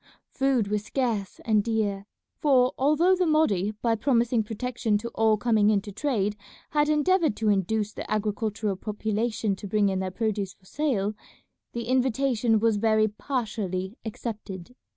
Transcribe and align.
Food 0.31 0.67
was 0.69 0.83
scarce 0.83 1.39
and 1.45 1.63
dear, 1.63 2.07
for 2.39 2.71
although 2.75 3.15
the 3.15 3.27
Mahdi 3.27 3.75
by 3.83 3.93
promising 3.93 4.41
protection 4.43 4.97
to 4.97 5.09
all 5.09 5.37
coming 5.37 5.69
in 5.69 5.79
to 5.81 5.91
trade 5.91 6.35
had 6.71 6.89
endeavoured 6.89 7.35
to 7.35 7.49
induce 7.49 7.93
the 7.93 8.09
agricultural 8.09 8.77
population 8.77 9.55
to 9.57 9.67
bring 9.67 9.89
in 9.89 9.99
their 9.99 10.09
produce 10.09 10.55
for 10.55 10.65
sale, 10.65 11.13
the 11.73 11.83
invitation 11.83 12.59
was 12.59 12.77
very 12.77 13.07
partially 13.09 13.95
accepted. 14.03 14.73